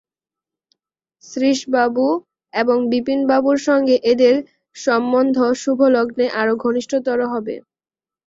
[1.23, 2.07] শ্রীশবাবু
[2.53, 4.35] এবং বিপিনবাবুর সঙ্গে এঁদের
[4.75, 7.55] সম্বন্ধ শুভলগ্নে আরো ঘনিষ্ঠতর হবে।